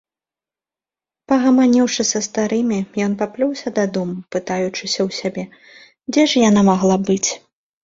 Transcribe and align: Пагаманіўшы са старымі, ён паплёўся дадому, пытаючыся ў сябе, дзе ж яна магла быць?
Пагаманіўшы 1.31 2.05
са 2.11 2.21
старымі, 2.29 2.79
ён 3.09 3.19
паплёўся 3.21 3.69
дадому, 3.77 4.15
пытаючыся 4.39 4.99
ў 5.07 5.21
сябе, 5.21 5.43
дзе 6.13 6.23
ж 6.35 6.45
яна 6.49 6.61
магла 6.73 6.95
быць? 7.07 7.29